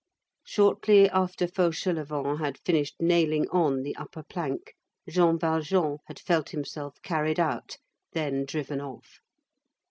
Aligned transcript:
Shortly 0.43 1.07
after 1.11 1.45
Fauchelevent 1.45 2.39
had 2.39 2.57
finished 2.57 2.95
nailing 2.99 3.47
on 3.51 3.83
the 3.83 3.95
upper 3.97 4.23
plank, 4.23 4.73
Jean 5.07 5.37
Valjean 5.37 5.99
had 6.07 6.17
felt 6.17 6.49
himself 6.49 6.97
carried 7.03 7.39
out, 7.39 7.77
then 8.13 8.43
driven 8.45 8.81
off. 8.81 9.19